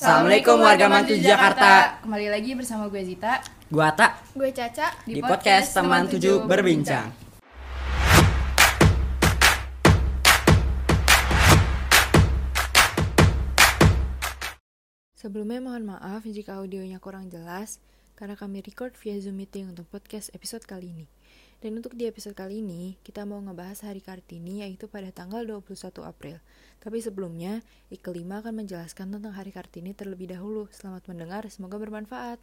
Assalamualaikum 0.00 0.64
warga 0.64 0.88
Mantu 0.88 1.12
Jakarta. 1.20 2.00
Kembali 2.00 2.32
lagi 2.32 2.56
bersama 2.56 2.88
gue 2.88 3.04
Zita 3.04 3.44
Gua 3.68 3.92
Tak 3.92 4.32
Gue 4.32 4.48
Caca. 4.48 4.96
di 5.04 5.20
podcast 5.20 5.76
Teman 5.76 6.08
Tujuh 6.08 6.48
Berbincang. 6.48 7.12
Sebelumnya 15.12 15.60
mohon 15.60 15.84
maaf 15.92 16.24
jika 16.24 16.56
audionya 16.56 16.96
kurang 16.96 17.28
jelas 17.28 17.76
karena 18.16 18.40
kami 18.40 18.64
record 18.64 18.96
via 18.96 19.20
Zoom 19.20 19.36
meeting 19.36 19.68
untuk 19.68 19.84
podcast 19.92 20.32
episode 20.32 20.64
kali 20.64 20.96
ini. 20.96 21.06
Dan 21.60 21.76
untuk 21.76 21.92
di 21.92 22.08
episode 22.08 22.32
kali 22.32 22.64
ini, 22.64 22.96
kita 23.04 23.28
mau 23.28 23.36
ngebahas 23.36 23.84
Hari 23.84 24.00
Kartini 24.00 24.64
yaitu 24.64 24.88
pada 24.88 25.12
tanggal 25.12 25.44
21 25.44 25.92
April. 26.08 26.40
Tapi 26.80 27.04
sebelumnya, 27.04 27.60
Ikelima 27.92 28.40
akan 28.40 28.64
menjelaskan 28.64 29.12
tentang 29.12 29.36
Hari 29.36 29.52
Kartini 29.52 29.92
terlebih 29.92 30.32
dahulu. 30.32 30.72
Selamat 30.72 31.04
mendengar, 31.12 31.44
semoga 31.52 31.76
bermanfaat. 31.76 32.40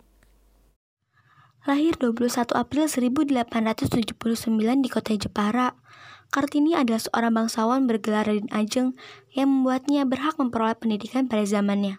Lahir 1.66 1.98
21 1.98 2.53
April 2.53 2.85
1879 2.85 4.85
di 4.85 4.89
kota 4.94 5.17
Jepara. 5.17 5.73
Kartini 6.30 6.77
adalah 6.77 7.02
seorang 7.02 7.34
bangsawan 7.34 7.89
bergelar 7.89 8.30
Raden 8.30 8.53
Ajeng 8.53 8.94
yang 9.34 9.49
membuatnya 9.49 10.05
berhak 10.05 10.38
memperoleh 10.38 10.77
pendidikan 10.77 11.25
pada 11.25 11.41
zamannya. 11.41 11.97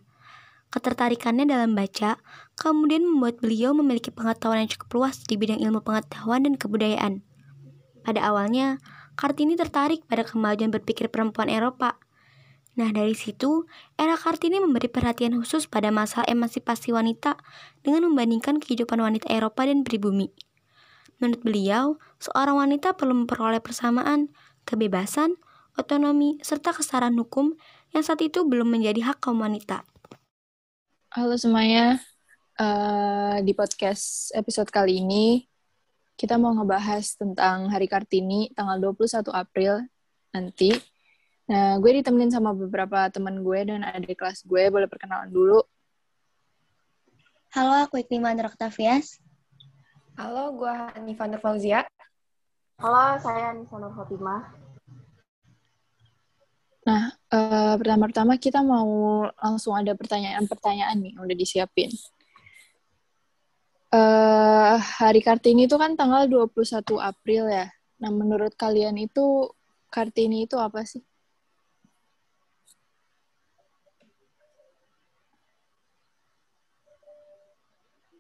Ketertarikannya 0.69 1.49
dalam 1.49 1.73
baca 1.73 2.21
kemudian 2.53 3.01
membuat 3.01 3.41
beliau 3.41 3.73
memiliki 3.73 4.13
pengetahuan 4.13 4.65
yang 4.65 4.71
cukup 4.71 5.01
luas 5.01 5.25
di 5.25 5.41
bidang 5.41 5.65
ilmu 5.65 5.81
pengetahuan 5.81 6.45
dan 6.45 6.61
kebudayaan. 6.61 7.25
Pada 8.05 8.21
awalnya, 8.29 8.77
Kartini 9.19 9.57
tertarik 9.59 10.07
pada 10.07 10.23
kemajuan 10.23 10.71
berpikir 10.71 11.11
perempuan 11.11 11.51
Eropa. 11.51 11.99
Nah, 12.79 12.95
dari 12.95 13.19
situ, 13.19 13.67
era 13.99 14.15
Kartini 14.15 14.62
memberi 14.62 14.87
perhatian 14.87 15.35
khusus 15.35 15.67
pada 15.67 15.91
masalah 15.91 16.29
emansipasi 16.31 16.95
wanita 16.95 17.35
dengan 17.83 18.07
membandingkan 18.07 18.62
kehidupan 18.62 19.03
wanita 19.03 19.27
Eropa 19.27 19.67
dan 19.67 19.83
pribumi. 19.83 20.31
Menurut 21.19 21.42
beliau, 21.42 21.85
seorang 22.23 22.55
wanita 22.55 22.95
perlu 22.95 23.27
memperoleh 23.27 23.59
persamaan, 23.59 24.31
kebebasan, 24.62 25.35
otonomi, 25.75 26.39
serta 26.47 26.70
kesetaraan 26.70 27.19
hukum 27.19 27.59
yang 27.91 28.07
saat 28.07 28.23
itu 28.23 28.47
belum 28.47 28.70
menjadi 28.70 29.11
hak 29.11 29.19
kaum 29.27 29.42
wanita. 29.42 29.83
Halo 31.09 31.41
semuanya, 31.41 31.97
Eh, 32.59 33.39
di 33.47 33.55
podcast 33.55 34.34
episode 34.34 34.67
kali 34.75 34.98
ini 34.98 35.47
kita 36.19 36.34
mau 36.42 36.51
ngebahas 36.51 37.14
tentang 37.14 37.70
Hari 37.70 37.87
Kartini 37.87 38.51
tanggal 38.51 38.83
21 38.83 39.31
April 39.31 39.86
nanti. 40.34 40.75
Nah, 41.47 41.79
gue 41.79 42.03
ditemenin 42.03 42.34
sama 42.34 42.51
beberapa 42.51 43.06
teman 43.14 43.47
gue 43.47 43.62
dan 43.62 43.86
adik 43.86 44.19
kelas 44.19 44.42
gue, 44.42 44.67
boleh 44.75 44.91
perkenalan 44.91 45.31
dulu. 45.31 45.62
Halo, 47.55 47.86
aku 47.86 48.03
Iklima 48.03 48.34
Andra 48.34 48.51
Octavias. 48.51 49.23
Halo, 50.19 50.59
gue 50.59 50.73
Hanifah 50.98 51.31
Nur 51.31 51.39
Fauzia. 51.39 51.86
Halo, 52.83 53.23
saya 53.23 53.55
Nisa 53.55 53.79
Nur 53.79 53.95
Fatimah. 53.95 54.51
Nah, 56.83 57.14
eh, 57.34 57.75
pertama-tama 57.81 58.34
kita 58.41 58.61
mau 58.65 59.25
langsung 59.41 59.75
ada 59.77 59.93
pertanyaan-pertanyaan 59.97 60.97
nih 61.01 61.12
yang 61.17 61.23
udah 61.25 61.37
disiapin. 61.39 61.91
eh 63.89 64.77
Hari 65.01 65.20
Kartini 65.25 65.65
itu 65.65 65.77
kan 65.81 65.97
tanggal 65.97 66.29
21 66.29 67.01
April 67.01 67.48
ya. 67.48 67.67
Nah, 67.98 68.11
menurut 68.12 68.53
kalian 68.55 68.97
itu 69.01 69.48
Kartini 69.89 70.45
itu 70.45 70.57
apa 70.61 70.85
sih? 70.85 71.01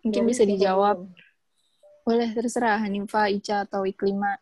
Mungkin 0.08 0.24
bisa 0.24 0.48
dijawab. 0.48 1.04
Boleh, 2.08 2.32
terserah. 2.32 2.80
Hanifah, 2.80 3.28
Ica, 3.28 3.68
atau 3.68 3.84
Iklima. 3.84 4.40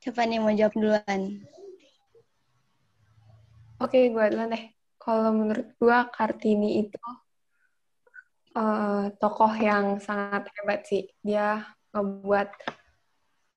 Siapa 0.00 0.24
nih 0.24 0.40
mau 0.40 0.48
jawab 0.56 0.72
duluan? 0.72 1.20
Oke, 3.82 4.14
gue 4.14 4.24
duluan 4.30 4.54
deh. 4.54 4.64
Kalau 4.94 5.34
menurut 5.34 5.68
gue, 5.74 5.98
Kartini 6.14 6.86
itu 6.86 7.02
eh, 8.54 9.04
tokoh 9.18 9.52
yang 9.58 9.98
sangat 9.98 10.46
hebat 10.54 10.86
sih. 10.86 11.10
Dia 11.18 11.66
ngebuat 11.90 12.48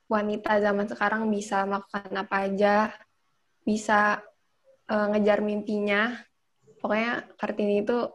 wanita 0.09 0.51
zaman 0.61 0.85
sekarang 0.89 1.29
bisa 1.29 1.65
melakukan 1.69 2.09
apa 2.17 2.35
aja, 2.49 2.75
bisa 3.61 4.25
eh, 4.89 5.05
ngejar 5.13 5.45
mimpinya. 5.45 6.17
Pokoknya 6.81 7.29
Kartini 7.37 7.85
itu 7.85 8.09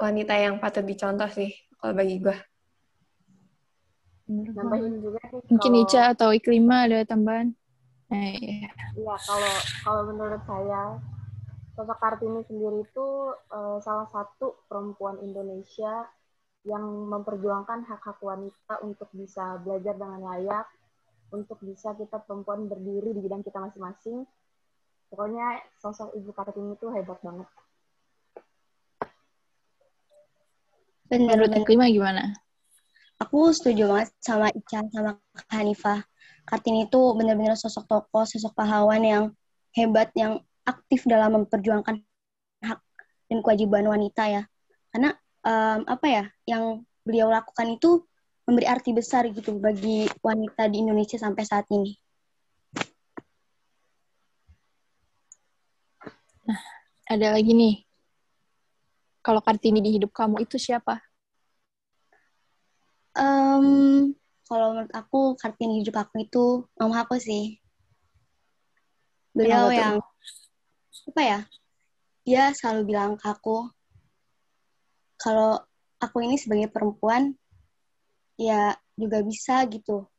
wanita 0.00 0.34
yang 0.40 0.56
patut 0.56 0.88
dicontoh 0.88 1.28
sih, 1.28 1.52
kalau 1.76 1.92
bagi 1.92 2.16
gue. 2.18 2.38
nambahin 4.32 4.96
juga 5.04 5.20
sih 5.28 5.40
Mungkin 5.52 5.72
kalau, 5.76 5.84
Ica 5.84 6.02
atau 6.16 6.28
Iklima 6.32 6.88
ada 6.88 7.04
tambahan? 7.04 7.52
Iya. 8.08 8.72
Iya, 8.96 9.14
kalau 9.24 9.52
kalau 9.84 10.02
menurut 10.12 10.42
saya 10.44 11.00
sosok 11.72 11.98
Kartini 11.98 12.44
sendiri 12.44 12.84
itu 12.84 13.06
eh, 13.32 13.78
salah 13.80 14.08
satu 14.12 14.60
perempuan 14.68 15.20
Indonesia 15.24 16.06
yang 16.62 16.84
memperjuangkan 17.10 17.82
hak-hak 17.88 18.22
wanita 18.22 18.78
untuk 18.86 19.10
bisa 19.10 19.58
belajar 19.66 19.98
dengan 19.98 20.22
layak, 20.22 20.66
untuk 21.34 21.58
bisa 21.64 21.90
kita 21.98 22.22
perempuan 22.22 22.70
berdiri 22.70 23.16
di 23.16 23.20
bidang 23.24 23.42
kita 23.42 23.58
masing-masing. 23.58 24.22
Pokoknya 25.10 25.60
sosok 25.82 26.14
Ibu 26.16 26.30
Kartini 26.32 26.72
itu 26.78 26.86
hebat 26.88 27.18
banget. 27.20 27.48
Menurut. 31.12 31.52
Iklima 31.52 31.92
gimana? 31.92 32.32
Aku 33.20 33.52
setuju 33.52 33.84
banget 33.92 34.08
sama 34.24 34.48
Ica 34.48 34.80
sama 34.88 35.20
Hanifah. 35.52 36.00
Kartini 36.48 36.88
itu 36.88 37.00
benar-benar 37.12 37.54
sosok 37.60 37.84
tokoh, 37.84 38.24
sosok 38.24 38.56
pahlawan 38.56 39.02
yang 39.04 39.24
hebat, 39.76 40.08
yang 40.16 40.40
aktif 40.62 41.06
dalam 41.08 41.42
memperjuangkan 41.42 42.02
hak 42.62 42.80
dan 43.30 43.38
kewajiban 43.42 43.86
wanita 43.86 44.28
ya. 44.30 44.42
Karena 44.92 45.16
em, 45.42 45.80
apa 45.88 46.06
ya, 46.06 46.24
yang 46.46 46.84
beliau 47.02 47.30
lakukan 47.30 47.66
itu 47.74 48.06
memberi 48.46 48.66
arti 48.66 48.90
besar 48.90 49.26
gitu 49.30 49.58
bagi 49.58 50.10
wanita 50.22 50.66
di 50.70 50.82
Indonesia 50.82 51.18
sampai 51.18 51.44
saat 51.46 51.66
ini. 51.70 51.94
Ada 57.06 57.34
lagi 57.38 57.52
nih. 57.52 57.74
Kalau 59.22 59.38
Kartini 59.38 59.78
di 59.78 59.94
hidup 59.94 60.10
kamu 60.10 60.42
itu 60.42 60.58
siapa? 60.58 60.98
Em, 63.14 64.10
kalau 64.48 64.74
menurut 64.74 64.90
aku 64.90 65.38
Kartini 65.38 65.84
hidup 65.84 66.02
aku 66.02 66.26
itu 66.26 66.66
mama 66.74 67.06
aku 67.06 67.20
sih. 67.22 67.62
Beliau 69.30 69.70
yang 69.70 70.02
apa 71.08 71.22
ya? 71.22 71.40
Dia 72.22 72.42
selalu 72.54 72.94
bilang 72.94 73.18
ke 73.18 73.26
aku 73.26 73.66
kalau 75.18 75.58
aku 76.02 76.18
ini 76.26 76.34
sebagai 76.34 76.66
perempuan 76.66 77.30
ya 78.34 78.74
juga 78.98 79.22
bisa 79.22 79.62
gitu. 79.70 80.10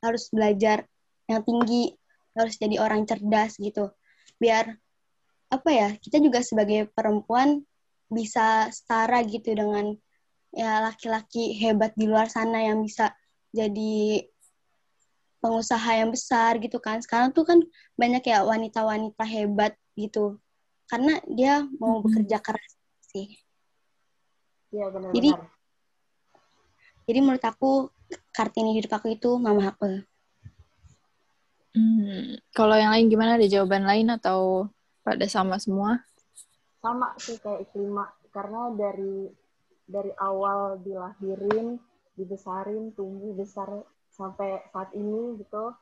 Harus 0.00 0.32
belajar 0.32 0.88
yang 1.28 1.44
tinggi, 1.44 1.92
harus 2.32 2.56
jadi 2.56 2.80
orang 2.80 3.04
cerdas 3.04 3.60
gitu. 3.60 3.92
Biar 4.40 4.76
apa 5.52 5.70
ya? 5.70 5.88
Kita 6.00 6.16
juga 6.18 6.40
sebagai 6.40 6.88
perempuan 6.92 7.60
bisa 8.08 8.70
setara 8.72 9.20
gitu 9.26 9.52
dengan 9.52 9.92
ya 10.56 10.80
laki-laki 10.80 11.58
hebat 11.58 11.92
di 11.98 12.08
luar 12.08 12.32
sana 12.32 12.64
yang 12.64 12.80
bisa 12.80 13.12
jadi 13.52 14.24
pengusaha 15.44 16.00
yang 16.00 16.08
besar 16.08 16.56
gitu 16.64 16.80
kan. 16.80 16.98
Sekarang 17.04 17.36
tuh 17.36 17.44
kan 17.44 17.60
banyak 18.00 18.24
ya 18.24 18.40
wanita-wanita 18.40 19.24
hebat 19.28 19.76
gitu. 19.96 20.38
Karena 20.86 21.18
dia 21.26 21.66
mau 21.80 21.98
bekerja 21.98 22.38
keras 22.38 22.72
sih. 23.02 23.34
Iya 24.70 24.92
benar-benar. 24.92 25.16
Jadi- 25.16 25.54
Jadi 27.06 27.18
menurut 27.22 27.42
aku 27.42 27.70
Kartini 28.30 28.74
hidup 28.74 28.98
aku 28.98 29.14
itu 29.14 29.38
mama 29.38 29.70
aku. 29.70 30.02
Hmm, 31.70 32.34
kalau 32.50 32.74
yang 32.74 32.90
lain 32.90 33.06
gimana? 33.06 33.36
Ada 33.36 33.46
jawaban 33.46 33.84
lain 33.84 34.08
atau 34.10 34.70
pada 35.02 35.26
sama 35.26 35.58
semua? 35.58 36.02
sama 36.76 37.18
sih 37.18 37.34
kayak 37.38 37.66
Iklima 37.66 38.06
karena 38.30 38.70
dari 38.70 39.26
dari 39.82 40.12
awal 40.22 40.78
dilahirin 40.78 41.82
dibesarin 42.14 42.94
tumbuh 42.94 43.34
besar 43.34 43.82
sampai 44.08 44.62
saat 44.70 44.94
ini 44.94 45.34
gitu 45.36 45.74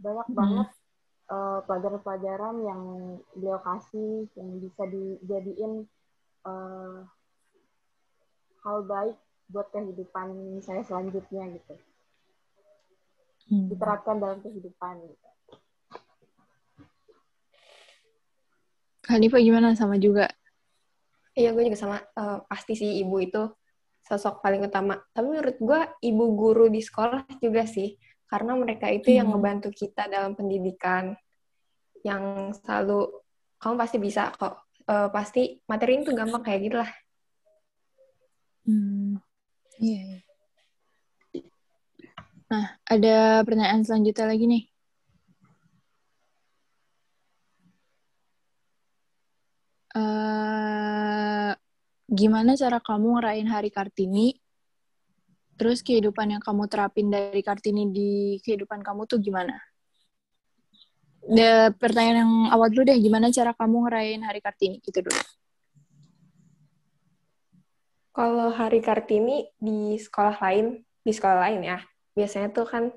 banyak 0.00 0.24
Mhm. 0.24 0.32
banget 0.32 0.68
eh, 1.30 1.58
pelajaran-pelajaran 1.64 2.56
yang 2.64 2.82
beliau 3.36 3.60
kasih 3.62 4.28
yang 4.36 4.50
bisa 4.60 4.82
dijadiin 4.88 5.72
eh, 6.44 6.98
hal 8.64 8.78
baik 8.88 9.16
buat 9.52 9.68
kehidupan 9.72 10.60
saya 10.64 10.80
selanjutnya 10.84 11.52
gitu 11.60 11.76
Hmm. 13.44 13.68
diterapkan 13.68 14.16
dalam 14.16 14.40
kehidupan 14.40 15.04
gitu. 15.04 15.28
Hanifah 19.04 19.40
gimana 19.44 19.76
sama 19.76 20.00
juga? 20.00 20.32
Iya, 21.36 21.52
gue 21.52 21.68
juga 21.68 21.76
sama. 21.76 21.96
eh, 22.00 22.38
pasti 22.48 22.72
sih 22.72 23.04
ibu 23.04 23.20
itu 23.20 23.42
sosok 24.00 24.40
paling 24.40 24.64
utama. 24.64 24.96
Tapi 25.12 25.26
menurut 25.28 25.56
gue, 25.60 25.80
ibu 26.08 26.24
guru 26.32 26.72
di 26.72 26.80
sekolah 26.80 27.28
juga 27.36 27.68
sih. 27.68 28.00
Karena 28.24 28.52
mereka 28.56 28.88
itu 28.90 29.12
yang 29.12 29.30
Hmm. 29.30 29.38
ngebantu 29.38 29.68
kita 29.70 30.08
dalam 30.08 30.34
pendidikan. 30.34 31.14
Yang 32.04 32.56
selalu, 32.64 33.00
kamu 33.60 33.74
pasti 33.80 33.96
bisa 34.00 34.32
kok. 34.34 34.64
Eh, 34.84 35.08
pasti 35.08 35.56
materi 35.64 36.04
itu 36.04 36.12
gampang 36.12 36.44
kayak 36.44 36.60
gitu 36.68 36.76
lah. 36.76 36.90
Hmm. 38.64 39.20
Iya. 39.80 40.20
iya. 41.32 41.42
Nah, 42.44 42.66
ada 42.86 43.42
pertanyaan 43.42 43.82
selanjutnya 43.82 44.28
lagi 44.28 44.44
nih. 44.46 44.64
Eh, 49.94 51.50
gimana 52.10 52.50
cara 52.58 52.78
kamu 52.82 53.06
ngerayain 53.18 53.48
hari 53.48 53.70
Kartini? 53.70 54.43
Terus 55.54 55.86
kehidupan 55.86 56.34
yang 56.34 56.42
kamu 56.42 56.66
terapin 56.66 57.10
dari 57.10 57.38
Kartini 57.40 57.86
di 57.94 58.42
kehidupan 58.42 58.82
kamu 58.82 59.06
tuh 59.06 59.22
gimana? 59.22 59.54
De, 61.24 61.72
pertanyaan 61.80 62.26
yang 62.26 62.32
awal 62.52 62.68
dulu 62.68 62.84
deh, 62.84 62.98
gimana 63.00 63.32
cara 63.32 63.56
kamu 63.56 63.88
ngerayain 63.88 64.22
hari 64.26 64.42
Kartini? 64.42 64.82
Gitu 64.82 65.00
dulu. 65.00 65.20
Kalau 68.14 68.50
hari 68.52 68.78
Kartini 68.82 69.48
di 69.56 69.96
sekolah 69.98 70.36
lain, 70.42 70.82
di 71.02 71.12
sekolah 71.14 71.38
lain 71.48 71.60
ya, 71.64 71.78
biasanya 72.14 72.52
tuh 72.52 72.66
kan 72.66 72.92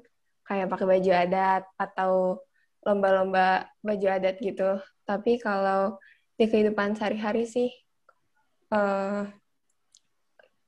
kayak 0.45 0.69
pakai 0.69 0.85
baju 0.85 1.11
adat 1.13 1.63
atau 1.77 2.41
lomba-lomba 2.85 3.69
baju 3.81 4.07
adat 4.07 4.37
gitu. 4.39 4.77
Tapi 5.07 5.41
kalau 5.41 5.97
di 6.37 6.45
kehidupan 6.45 6.93
sehari-hari 6.93 7.49
sih, 7.49 7.69
eh, 8.71 9.21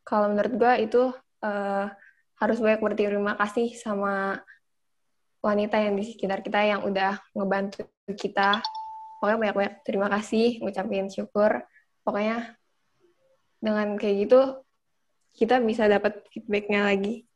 kalau 0.07 0.25
menurut 0.33 0.53
gue 0.57 0.73
itu 0.89 1.03
eh, 1.43 1.85
harus 2.39 2.57
banyak 2.63 2.79
berterima 2.79 3.35
kasih 3.35 3.75
sama 3.75 4.39
wanita 5.39 5.79
yang 5.79 5.95
di 5.95 6.03
sekitar 6.07 6.43
kita 6.43 6.63
yang 6.63 6.81
udah 6.83 7.19
ngebantu 7.35 7.87
kita. 8.15 8.63
Pokoknya 9.19 9.39
banyak-banyak 9.39 9.75
terima 9.83 10.07
kasih, 10.07 10.63
ngucapin 10.63 11.11
syukur. 11.11 11.63
Pokoknya 12.03 12.55
dengan 13.59 13.99
kayak 13.99 14.27
gitu 14.27 14.39
kita 15.35 15.59
bisa 15.59 15.87
dapat 15.87 16.23
feedbacknya 16.31 16.87
lagi. 16.87 17.27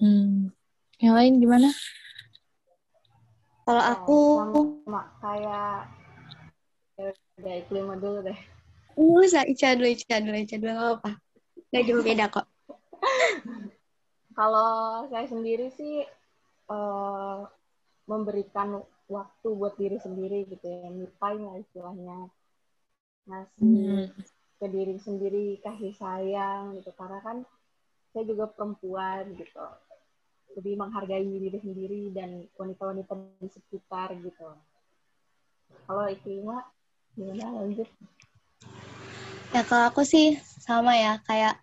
Hmm. 0.00 0.52
Yang 0.96 1.14
lain 1.16 1.34
gimana? 1.40 1.68
Kalau 3.68 3.84
aku, 3.84 4.20
sama 4.42 5.02
kayak 5.20 5.76
ya 6.96 7.08
udah 7.40 7.54
iklim 7.60 7.86
dulu 8.00 8.18
deh. 8.24 8.40
usah 8.96 9.44
Ica 9.48 9.76
dulu, 9.76 9.88
Ica 9.88 10.16
dulu, 10.20 10.36
Ica 10.36 10.56
dulu, 10.60 10.70
nggak 10.72 10.88
apa-apa. 10.88 11.12
Nggak 11.70 11.84
jauh 11.86 12.02
beda 12.02 12.24
kok. 12.26 12.46
Kalau 14.34 15.06
saya 15.10 15.26
sendiri 15.30 15.70
sih 15.74 16.02
eh, 16.70 17.38
memberikan 18.10 18.82
waktu 19.10 19.48
buat 19.54 19.74
diri 19.78 19.98
sendiri 19.98 20.46
gitu 20.50 20.66
ya, 20.66 20.90
me 20.90 21.06
time 21.18 21.42
lah 21.46 21.56
istilahnya. 21.62 22.18
Ngasih 23.30 24.10
ke 24.60 24.66
diri 24.68 24.96
sendiri 25.00 25.46
kasih 25.64 25.96
sayang 25.96 26.76
gitu 26.76 26.90
karena 26.98 27.18
kan 27.22 27.36
saya 28.10 28.26
juga 28.26 28.50
perempuan 28.50 29.30
gitu. 29.38 29.62
Lebih 30.58 30.74
menghargai 30.82 31.22
diri 31.22 31.58
sendiri 31.62 32.10
dan 32.10 32.50
wanita-wanita 32.58 33.14
di 33.38 33.46
sekitar 33.46 34.18
gitu. 34.18 34.50
Kalau 35.86 36.04
Iklima 36.10 36.66
gimana 37.14 37.62
lanjut? 37.62 37.86
Ya 39.50 39.66
kalau 39.66 39.90
aku 39.90 40.06
sih 40.06 40.38
sama 40.62 40.94
ya 40.94 41.18
kayak 41.26 41.58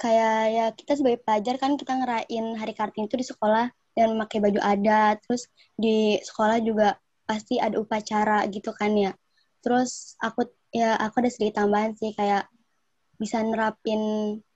kayak 0.00 0.36
ya 0.48 0.66
kita 0.72 0.96
sebagai 0.96 1.20
pelajar 1.20 1.60
kan 1.60 1.76
kita 1.76 1.92
ngerayain 1.92 2.56
hari 2.56 2.72
Kartini 2.72 3.04
itu 3.04 3.20
di 3.20 3.26
sekolah 3.28 3.68
dan 3.92 4.16
memakai 4.16 4.40
baju 4.40 4.56
adat 4.64 5.20
terus 5.20 5.44
di 5.76 6.16
sekolah 6.24 6.56
juga 6.64 6.96
pasti 7.28 7.60
ada 7.60 7.76
upacara 7.76 8.48
gitu 8.48 8.72
kan 8.72 8.96
ya. 8.96 9.12
Terus 9.60 10.16
aku 10.24 10.48
ya 10.72 10.96
aku 10.96 11.20
ada 11.20 11.28
sedikit 11.28 11.60
tambahan 11.60 11.92
sih 12.00 12.16
kayak 12.16 12.48
bisa 13.20 13.44
nerapin 13.44 14.00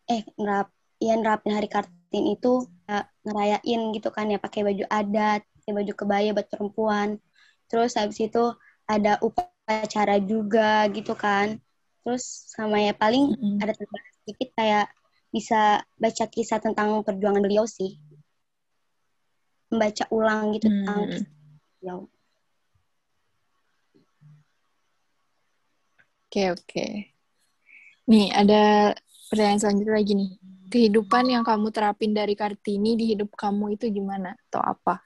eh 0.09 0.25
nerap 0.41 0.73
ya 0.97 1.21
nerapin 1.21 1.53
hari 1.53 1.69
Kartini 1.69 2.41
itu 2.41 2.65
ya, 2.89 3.05
ngerayain 3.29 3.81
gitu 3.93 4.09
kan 4.09 4.33
ya 4.33 4.41
pakai 4.41 4.65
baju 4.65 4.85
adat 4.89 5.45
pakai 5.61 5.73
baju 5.77 5.93
kebaya 5.93 6.33
buat 6.33 6.49
perempuan. 6.49 7.21
Terus 7.69 8.01
habis 8.01 8.17
itu 8.17 8.57
ada 8.89 9.21
upacara 9.21 10.17
juga 10.25 10.89
gitu 10.89 11.13
kan 11.13 11.61
terus 12.01 12.25
sama 12.49 12.81
ya 12.81 12.93
paling 12.97 13.37
Mm-mm. 13.37 13.61
ada 13.61 13.73
tambahan 13.77 14.13
sedikit 14.25 14.49
kayak 14.57 14.87
bisa 15.31 15.85
baca 15.95 16.25
kisah 16.27 16.59
tentang 16.59 17.05
perjuangan 17.07 17.45
beliau 17.45 17.69
sih 17.69 18.01
membaca 19.71 20.05
ulang 20.11 20.57
gitu 20.59 20.67
tentang 20.67 21.07
Hmm. 21.07 21.11
kisah 21.15 21.31
beliau 21.79 22.01
Oke, 26.31 26.47
oke. 26.55 26.87
Nih, 28.07 28.31
ada 28.31 28.95
pertanyaan 29.27 29.59
selanjutnya 29.59 29.99
lagi 29.99 30.15
nih. 30.15 30.31
Kehidupan 30.71 31.27
yang 31.27 31.43
kamu 31.43 31.75
terapin 31.75 32.15
dari 32.15 32.39
Kartini 32.39 32.95
di 32.95 33.11
hidup 33.11 33.35
kamu 33.35 33.75
itu 33.75 33.91
gimana? 33.91 34.39
Atau 34.47 34.63
apa? 34.63 35.03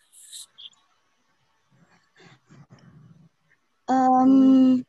Em, 3.88 4.85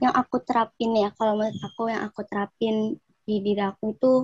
yang 0.00 0.12
aku 0.16 0.40
terapin 0.40 0.96
ya 0.96 1.12
kalau 1.14 1.36
menurut 1.36 1.60
aku 1.60 1.92
yang 1.92 2.02
aku 2.08 2.24
terapin 2.24 2.96
di 3.28 3.36
diri 3.44 3.62
aku 3.62 3.92
itu 3.92 4.14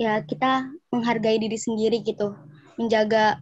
ya 0.00 0.24
kita 0.24 0.72
menghargai 0.88 1.36
diri 1.36 1.60
sendiri 1.60 2.00
gitu. 2.00 2.32
Menjaga 2.80 3.38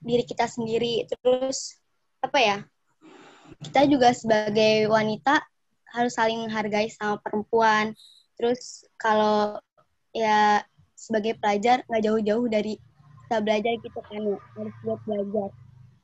diri 0.00 0.24
kita 0.24 0.48
sendiri 0.48 1.04
terus 1.08 1.76
apa 2.24 2.38
ya 2.40 2.58
kita 3.62 3.84
juga 3.86 4.10
sebagai 4.16 4.88
wanita 4.90 5.44
harus 5.92 6.12
saling 6.16 6.48
menghargai 6.48 6.88
sama 6.88 7.20
perempuan. 7.20 7.92
Terus 8.40 8.84
kalau 8.96 9.60
ya 10.16 10.64
sebagai 10.96 11.36
pelajar 11.36 11.84
nggak 11.84 12.02
jauh-jauh 12.04 12.46
dari 12.48 12.80
kita 13.28 13.44
belajar 13.44 13.72
gitu 13.84 14.00
kan 14.00 14.20
ya 14.24 14.38
harus 14.56 14.74
buat 14.80 15.00
belajar. 15.04 15.48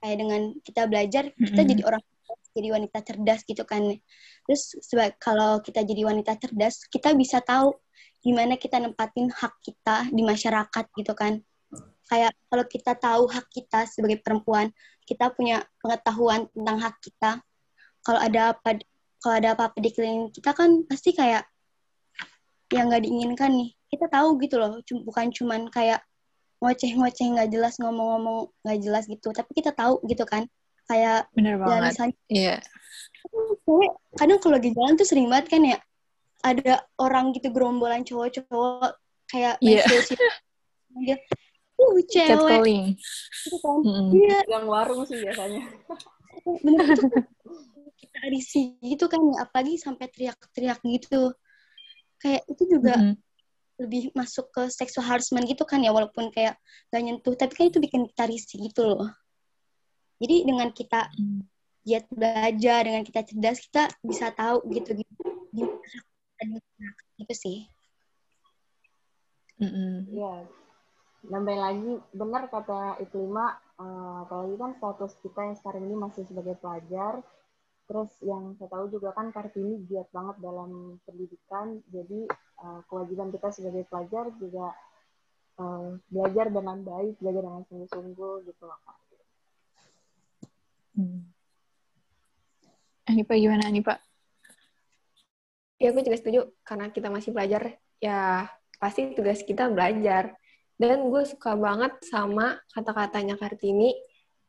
Kayak 0.03 0.17
dengan 0.21 0.43
kita 0.61 0.83
belajar 0.91 1.25
kita 1.33 1.61
Mm-mm. 1.65 1.71
jadi 1.73 1.83
orang 1.89 2.03
jadi 2.53 2.69
wanita 2.77 3.01
cerdas 3.03 3.43
gitu 3.49 3.65
kan. 3.65 3.83
Terus 4.47 4.77
kalau 5.19 5.59
kita 5.65 5.82
jadi 5.82 6.06
wanita 6.06 6.37
cerdas 6.39 6.85
kita 6.89 7.17
bisa 7.17 7.41
tahu 7.41 7.75
gimana 8.23 8.55
kita 8.55 8.79
nempatin 8.79 9.32
hak 9.32 9.59
kita 9.65 10.09
di 10.13 10.23
masyarakat 10.23 10.85
gitu 10.94 11.13
kan. 11.17 11.41
Kayak 12.06 12.37
kalau 12.47 12.65
kita 12.69 12.93
tahu 12.94 13.23
hak 13.29 13.47
kita 13.51 13.89
sebagai 13.89 14.21
perempuan 14.21 14.69
kita 15.09 15.32
punya 15.35 15.65
pengetahuan 15.82 16.47
tentang 16.53 16.79
hak 16.79 16.97
kita. 17.03 17.41
Kalau 18.05 18.21
ada 18.21 18.55
apa 18.55 18.79
kalau 19.23 19.35
ada 19.39 19.55
apa-apa 19.55 19.79
di 19.79 19.91
keliling 19.94 20.31
kita 20.35 20.51
kan 20.55 20.87
pasti 20.87 21.15
kayak 21.15 21.47
yang 22.71 22.93
nggak 22.93 23.03
diinginkan 23.05 23.51
nih. 23.53 23.71
Kita 23.89 24.09
tahu 24.09 24.41
gitu 24.41 24.56
loh 24.56 24.81
bukan 25.05 25.29
cuman 25.32 25.69
kayak 25.69 26.01
ngoceh-ngoceh 26.63 27.27
nggak 27.35 27.51
jelas 27.51 27.75
ngomong-ngomong 27.82 28.47
nggak 28.63 28.79
jelas 28.79 29.05
gitu 29.11 29.35
tapi 29.35 29.51
kita 29.51 29.75
tahu 29.75 29.99
gitu 30.06 30.23
kan 30.23 30.47
kayak 30.93 31.20
Bener 31.32 31.56
ya 31.56 31.61
banget. 31.65 31.82
misalnya 31.89 32.17
Iya. 32.29 32.56
cewek 33.65 33.91
kadang 34.15 34.39
kalau 34.39 34.55
lagi 34.61 34.70
jalan 34.70 34.94
tuh 34.94 35.08
sering 35.08 35.27
banget 35.27 35.46
kan 35.49 35.63
ya 35.65 35.79
ada 36.43 36.72
orang 36.99 37.32
gitu 37.32 37.49
gerombolan 37.49 38.05
cowok-cowok 38.05 38.93
kayak 39.27 39.56
Iya. 39.58 39.81
mensusi 39.81 40.15
dia 41.01 41.17
uh 41.72 41.96
cewek 42.05 42.29
Catcalling. 42.37 42.84
gitu 43.41 43.56
kan 43.58 43.79
Mm-mm. 43.81 44.08
iya 44.13 44.39
Yang 44.44 44.65
warung 44.69 45.03
sih 45.08 45.17
biasanya. 45.19 45.63
bener 46.67 46.87
itu 46.93 47.19
kita 47.96 48.20
risih 48.29 48.67
gitu 48.82 49.05
kan 49.06 49.20
ya 49.22 49.46
apalagi 49.46 49.79
sampai 49.79 50.11
teriak-teriak 50.11 50.79
gitu 50.84 51.32
kayak 52.19 52.43
itu 52.46 52.63
juga 52.69 52.99
Mm-mm. 52.99 53.15
lebih 53.81 54.13
masuk 54.13 54.51
ke 54.51 54.69
sexual 54.69 55.06
harassment 55.06 55.46
gitu 55.46 55.65
kan 55.65 55.81
ya 55.81 55.91
walaupun 55.91 56.29
kayak 56.31 56.58
gak 56.91 57.03
nyentuh 57.03 57.34
tapi 57.34 57.53
kan 57.55 57.67
itu 57.70 57.79
bikin 57.79 58.05
kita 58.11 58.29
risih 58.29 58.58
gitu 58.69 58.84
loh 58.84 59.08
jadi 60.22 60.36
dengan 60.46 60.69
kita 60.70 61.10
Mm. 61.19 61.43
giat 61.82 62.06
belajar 62.14 62.81
dengan 62.86 63.02
kita 63.02 63.26
cerdas 63.26 63.58
kita 63.58 63.91
bisa 64.06 64.31
tahu 64.31 64.62
gitu 64.70 64.94
gitu 64.94 65.22
gitu 67.19 67.34
sih 67.34 67.67
Mm-mm. 69.62 70.10
Iya. 70.10 70.34
Nambah 71.22 71.55
lagi, 71.55 71.93
benar 72.10 72.50
kata 72.50 72.98
Iklima, 72.98 73.55
eh, 73.79 74.17
apalagi 74.26 74.58
kan 74.58 74.74
status 74.74 75.14
kita 75.22 75.38
yang 75.38 75.55
sekarang 75.55 75.82
ini 75.86 75.94
masih 75.94 76.26
sebagai 76.26 76.58
pelajar. 76.58 77.22
Terus 77.86 78.10
yang 78.26 78.58
saya 78.58 78.67
tahu 78.74 78.91
juga 78.91 79.14
kan 79.14 79.31
Kartini 79.31 79.86
giat 79.86 80.10
banget 80.10 80.43
dalam 80.43 80.98
pendidikan, 81.06 81.79
jadi 81.94 82.26
eh, 82.58 82.81
kewajiban 82.91 83.31
kita 83.31 83.55
sebagai 83.55 83.86
pelajar 83.86 84.34
juga 84.43 84.74
eh, 85.62 85.88
belajar 86.10 86.50
dengan 86.50 86.82
baik, 86.82 87.22
belajar 87.22 87.43
dengan 87.46 87.62
sungguh-sungguh 87.70 88.34
gitu 88.50 88.62
loh 88.67 88.79
Kak. 88.82 88.98
Mm. 90.96 91.32
Anipa 93.08 93.34
gimana 93.34 93.67
Anipa? 93.67 93.99
Ya, 95.82 95.91
aku 95.91 96.06
juga 96.06 96.17
setuju. 96.17 96.41
Karena 96.63 96.94
kita 96.94 97.11
masih 97.11 97.34
belajar, 97.34 97.75
ya 97.99 98.46
pasti 98.79 99.11
tugas 99.19 99.43
kita 99.43 99.67
belajar. 99.67 100.39
Dan 100.79 101.11
gue 101.11 101.22
suka 101.27 101.58
banget 101.58 101.99
sama 102.06 102.58
kata-katanya 102.70 103.34
Kartini. 103.34 103.91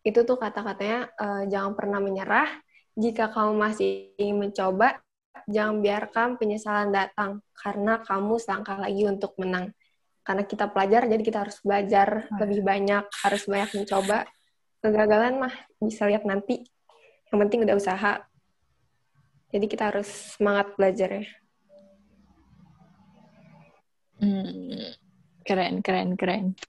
Itu 0.05 0.27
tuh 0.27 0.37
kata-katanya, 0.37 1.09
uh, 1.17 1.43
jangan 1.49 1.73
pernah 1.73 1.99
menyerah. 2.03 2.49
Jika 2.93 3.33
kamu 3.33 3.57
masih 3.57 4.13
ingin 4.21 4.37
mencoba, 4.37 5.01
jangan 5.49 5.81
biarkan 5.81 6.37
penyesalan 6.37 6.93
datang. 6.93 7.41
Karena 7.57 7.97
kamu 8.05 8.37
selangkah 8.37 8.77
lagi 8.77 9.03
untuk 9.09 9.33
menang. 9.41 9.73
Karena 10.21 10.45
kita 10.45 10.69
pelajar, 10.69 11.09
jadi 11.09 11.19
kita 11.25 11.39
harus 11.43 11.57
belajar 11.65 12.31
lebih 12.39 12.61
banyak, 12.63 13.03
harus 13.25 13.43
banyak 13.49 13.69
mencoba. 13.75 14.23
Kegagalan 14.83 15.39
mah 15.39 15.55
bisa 15.79 16.03
lihat 16.11 16.27
nanti. 16.27 16.67
Yang 17.31 17.39
penting 17.47 17.63
udah 17.63 17.79
usaha. 17.79 18.19
Jadi 19.55 19.65
kita 19.71 19.87
harus 19.95 20.35
semangat 20.35 20.75
belajar 20.75 21.23
ya. 21.23 21.25
Hmm, 24.19 24.91
keren, 25.47 25.79
keren, 25.79 26.19
keren. 26.19 26.59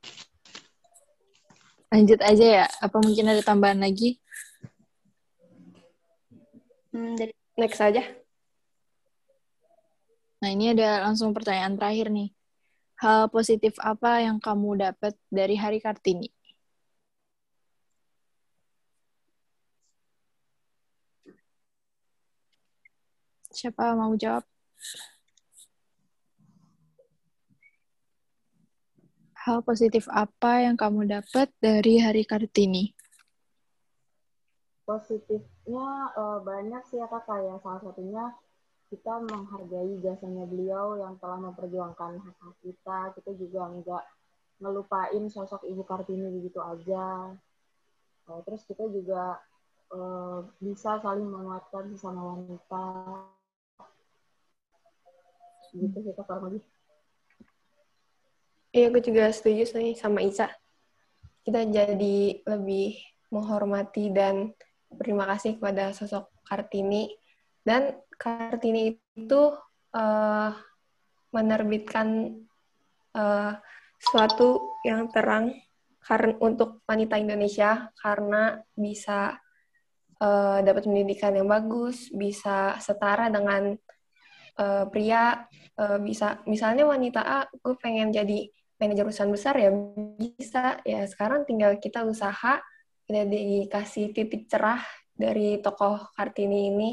Lanjut 1.91 2.23
aja 2.23 2.47
ya. 2.63 2.67
Apa 2.79 3.03
mungkin 3.03 3.35
ada 3.35 3.43
tambahan 3.43 3.83
lagi? 3.83 4.23
Hmm, 6.95 7.19
dari 7.19 7.35
next 7.59 7.83
aja. 7.83 8.07
Nah, 10.39 10.55
ini 10.55 10.71
ada 10.71 11.03
langsung 11.03 11.35
pertanyaan 11.35 11.75
terakhir 11.75 12.15
nih. 12.15 12.31
Hal 13.03 13.27
positif 13.27 13.75
apa 13.83 14.23
yang 14.23 14.39
kamu 14.39 14.87
dapat 14.87 15.19
dari 15.27 15.59
Hari 15.59 15.83
Kartini? 15.83 16.31
Siapa 23.55 23.95
mau 23.95 24.11
jawab? 24.19 24.43
Hal 29.47 29.63
positif 29.63 30.11
apa 30.11 30.67
yang 30.67 30.75
kamu 30.75 31.07
dapat 31.07 31.55
dari 31.63 32.03
Hari 32.03 32.27
Kartini? 32.27 32.91
Positifnya 34.83 36.11
uh, 36.19 36.43
banyak 36.43 36.83
sih 36.91 36.99
ya 36.99 37.07
kakak 37.07 37.47
ya. 37.47 37.55
Salah 37.63 37.79
satunya 37.79 38.25
kita 38.91 39.23
menghargai 39.23 40.03
jasanya 40.03 40.51
beliau 40.51 40.99
yang 40.99 41.15
telah 41.23 41.39
memperjuangkan 41.39 42.25
hak 42.25 42.37
hak 42.43 42.57
kita. 42.65 42.99
Kita 43.21 43.31
juga 43.39 43.71
enggak 43.71 44.05
ngelupain 44.59 45.31
sosok 45.31 45.63
Ibu 45.63 45.87
Kartini 45.87 46.27
begitu 46.27 46.59
aja. 46.59 47.31
Uh, 48.25 48.41
terus 48.49 48.65
kita 48.65 48.89
juga 48.89 49.39
uh, 49.93 50.41
bisa 50.57 50.97
saling 51.05 51.29
menguatkan 51.29 51.93
sesama 51.93 52.33
wanita 52.33 52.89
gitu 55.75 55.99
sih 56.01 56.15
kak 56.15 56.25
kurang 56.25 56.63
Iya, 58.75 58.91
gue 58.91 59.03
juga 59.07 59.31
setuju 59.31 59.71
sih 59.71 59.95
sama 59.95 60.19
Ica. 60.19 60.51
Kita 61.47 61.63
jadi 61.63 62.43
lebih 62.43 62.99
menghormati 63.31 64.11
dan 64.11 64.51
berterima 64.91 65.31
kasih 65.31 65.63
kepada 65.63 65.95
sosok 65.95 66.27
Kartini. 66.43 67.07
Dan 67.63 67.95
Kartini 68.19 68.99
itu 69.15 69.43
uh, 69.95 70.51
menerbitkan 71.31 72.35
uh, 73.15 73.55
suatu 74.03 74.75
yang 74.83 75.07
terang 75.15 75.55
karena 76.03 76.35
untuk 76.43 76.83
wanita 76.83 77.15
Indonesia 77.15 77.95
karena 77.95 78.59
bisa 78.75 79.39
uh, 80.19 80.59
dapat 80.67 80.83
pendidikan 80.83 81.39
yang 81.39 81.47
bagus, 81.47 82.11
bisa 82.11 82.75
setara 82.83 83.31
dengan 83.31 83.79
uh, 84.59 84.85
pria 84.91 85.47
uh, 85.79 85.99
bisa 86.03 86.43
misalnya 86.47 86.87
wanita 86.87 87.21
A 87.23 87.39
gue 87.51 87.75
pengen 87.79 88.15
jadi 88.15 88.51
manajer 88.79 89.05
perusahaan 89.07 89.33
besar 89.33 89.55
ya 89.59 89.71
bisa. 90.19 90.79
Ya 90.83 91.07
sekarang 91.07 91.47
tinggal 91.47 91.79
kita 91.79 92.03
usaha 92.07 92.61
udah 93.05 93.25
dikasih 93.29 94.17
titik 94.17 94.49
cerah 94.49 94.81
dari 95.15 95.61
tokoh 95.63 96.11
Kartini 96.17 96.73
ini 96.73 96.91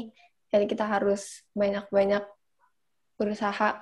jadi 0.52 0.68
kita 0.68 0.84
harus 0.84 1.40
banyak-banyak 1.56 2.22
berusaha. 3.16 3.80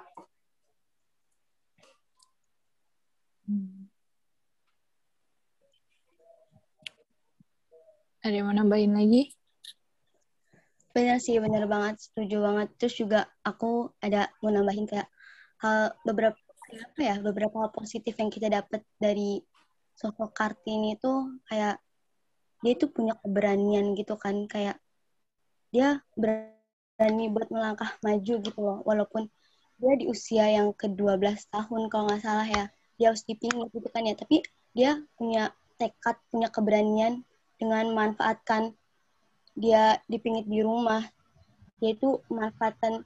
Ada 8.22 8.34
yang 8.37 8.46
mau 8.46 8.54
nambahin 8.54 8.94
lagi 8.94 9.39
Benar 11.00 11.16
sih, 11.16 11.40
benar 11.40 11.64
banget, 11.64 11.97
setuju 11.97 12.45
banget. 12.45 12.69
Terus 12.76 12.95
juga 13.00 13.25
aku 13.40 13.88
ada 14.04 14.28
mau 14.45 14.52
nambahin 14.52 14.85
kayak 14.85 15.09
hal 15.64 15.97
beberapa 16.04 16.37
apa 16.71 17.00
ya, 17.00 17.16
beberapa 17.25 17.57
hal 17.57 17.73
positif 17.73 18.21
yang 18.21 18.28
kita 18.28 18.52
dapat 18.52 18.85
dari 19.00 19.40
sosok 19.97 20.37
Kartini 20.37 21.00
itu 21.00 21.40
kayak 21.49 21.80
dia 22.61 22.73
itu 22.76 22.92
punya 22.92 23.16
keberanian 23.16 23.97
gitu 23.97 24.21
kan, 24.21 24.45
kayak 24.45 24.76
dia 25.73 26.04
berani 26.21 27.33
buat 27.33 27.49
melangkah 27.49 27.97
maju 28.04 28.35
gitu 28.45 28.61
loh, 28.61 28.85
walaupun 28.85 29.33
dia 29.80 29.97
di 29.97 30.04
usia 30.04 30.52
yang 30.52 30.76
ke-12 30.76 31.49
tahun 31.49 31.88
kalau 31.88 32.12
nggak 32.12 32.21
salah 32.21 32.45
ya, 32.45 32.69
dia 33.00 33.09
harus 33.09 33.25
dipingit 33.25 33.73
gitu 33.73 33.88
kan 33.88 34.04
ya, 34.04 34.12
tapi 34.12 34.45
dia 34.76 35.00
punya 35.16 35.49
tekad, 35.80 36.21
punya 36.28 36.52
keberanian 36.52 37.25
dengan 37.57 37.88
memanfaatkan 37.88 38.76
dia 39.61 40.00
dipingit 40.09 40.49
di 40.49 40.64
rumah. 40.64 41.05
Dia 41.81 41.93
itu 41.93 42.25
memanfaatkan 42.33 43.05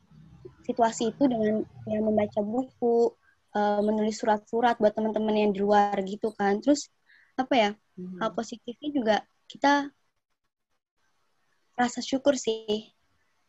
situasi 0.63 1.11
itu 1.11 1.27
dengan 1.27 1.67
ya 1.85 1.99
membaca 1.99 2.41
buku 2.41 3.13
uh, 3.59 3.81
menulis 3.83 4.23
surat-surat 4.23 4.79
buat 4.79 4.95
teman-teman 4.95 5.35
yang 5.35 5.51
di 5.51 5.61
luar 5.61 5.99
gitu 6.07 6.31
kan. 6.39 6.63
Terus 6.63 6.89
apa 7.35 7.55
ya 7.59 7.71
hmm. 7.99 8.23
hal 8.23 8.31
positifnya 8.33 8.91
juga 8.95 9.17
kita 9.51 9.91
rasa 11.75 11.99
syukur 11.99 12.39
sih. 12.39 12.95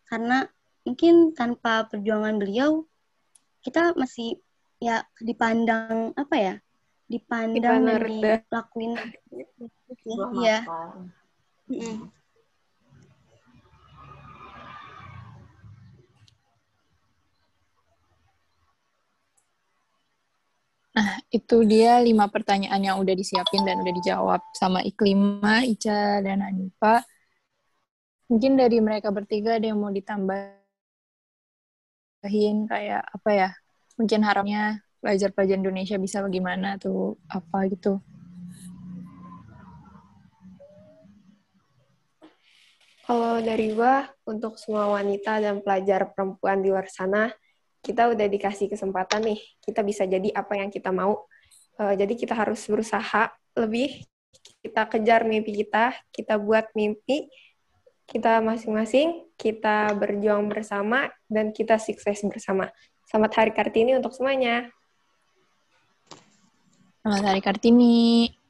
Karena 0.10 0.46
mungkin 0.86 1.34
tanpa 1.34 1.90
perjuangan 1.90 2.38
beliau 2.38 2.86
kita 3.66 3.98
masih 3.98 4.38
ya 4.78 5.02
dipandang 5.18 6.14
apa 6.14 6.36
ya 6.38 6.56
dipandang 7.10 7.86
dan 7.86 8.02
dilakuin 8.06 8.94
ya 10.42 10.62
Nah, 20.96 21.20
itu 21.28 21.68
dia 21.68 22.00
lima 22.00 22.32
pertanyaan 22.32 22.80
yang 22.80 22.96
udah 23.04 23.12
disiapin 23.12 23.68
dan 23.68 23.84
udah 23.84 23.94
dijawab 24.00 24.40
sama 24.56 24.80
Iklima, 24.80 25.68
Ica, 25.68 26.24
dan 26.24 26.40
Hanifa. 26.40 27.04
Mungkin 28.32 28.56
dari 28.56 28.80
mereka 28.80 29.12
bertiga 29.12 29.60
ada 29.60 29.68
yang 29.68 29.84
mau 29.84 29.92
ditambahin 29.92 30.56
kayak 32.72 33.04
apa 33.12 33.30
ya? 33.36 33.52
Mungkin 34.00 34.24
harapnya 34.24 34.80
pelajar-pelajar 35.04 35.60
Indonesia 35.60 36.00
bisa 36.00 36.24
bagaimana 36.24 36.80
tuh 36.80 37.20
apa 37.28 37.68
gitu. 37.68 38.00
Kalau 43.06 43.38
dari 43.38 43.70
gua, 43.76 44.10
untuk 44.26 44.58
semua 44.58 44.90
wanita 44.96 45.38
dan 45.38 45.62
pelajar 45.62 46.10
perempuan 46.10 46.66
di 46.66 46.74
luar 46.74 46.90
sana, 46.90 47.30
kita 47.86 48.10
udah 48.10 48.26
dikasih 48.26 48.66
kesempatan 48.66 49.22
nih, 49.22 49.40
kita 49.62 49.86
bisa 49.86 50.10
jadi 50.10 50.34
apa 50.34 50.58
yang 50.58 50.74
kita 50.74 50.90
mau. 50.90 51.30
Uh, 51.78 51.94
jadi 51.94 52.18
kita 52.18 52.34
harus 52.34 52.66
berusaha 52.66 53.30
lebih, 53.54 54.02
kita 54.66 54.90
kejar 54.90 55.22
mimpi 55.30 55.62
kita, 55.62 55.94
kita 56.10 56.42
buat 56.42 56.74
mimpi, 56.74 57.30
kita 58.10 58.42
masing-masing, 58.42 59.30
kita 59.38 59.94
berjuang 59.94 60.50
bersama, 60.50 61.14
dan 61.30 61.54
kita 61.54 61.78
sukses 61.78 62.26
bersama. 62.26 62.74
Selamat 63.06 63.38
Hari 63.38 63.52
Kartini 63.54 63.94
untuk 63.94 64.18
semuanya. 64.18 64.74
Selamat 67.06 67.38
Hari 67.38 67.42
Kartini. 67.46 68.45